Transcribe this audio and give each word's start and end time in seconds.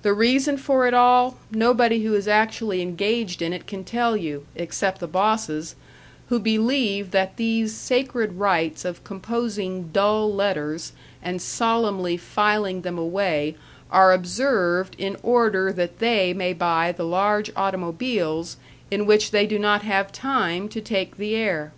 The 0.00 0.14
reason 0.14 0.56
for 0.56 0.86
it 0.86 0.94
all, 0.94 1.36
nobody 1.50 2.02
who 2.04 2.14
is 2.14 2.26
actually 2.26 2.80
engaged 2.80 3.42
in 3.42 3.52
it 3.52 3.66
can 3.66 3.84
tell 3.84 4.16
you, 4.16 4.46
except 4.56 4.98
the 4.98 5.06
bosses, 5.06 5.74
who 6.30 6.38
believe 6.38 7.10
that 7.10 7.36
these 7.36 7.74
sacred 7.74 8.38
rites 8.38 8.86
of 8.86 9.04
composing 9.04 9.88
dull 9.88 10.32
letters 10.32 10.92
and 11.22 11.42
solemnly 11.42 12.16
filing 12.16 12.80
them 12.80 12.96
away 12.96 13.56
are 13.90 14.14
observed 14.14 14.96
in 14.98 15.18
order 15.22 15.70
that 15.70 15.98
they 15.98 16.32
may 16.32 16.54
buy 16.54 16.90
the 16.90 17.04
large 17.04 17.52
automobiles 17.54 18.56
in 18.90 19.04
which 19.04 19.32
they 19.32 19.46
do 19.46 19.58
not 19.58 19.82
have 19.82 20.12
time 20.12 20.66
to 20.70 20.80
take 20.80 21.18
the 21.18 21.34
air. 21.36 21.74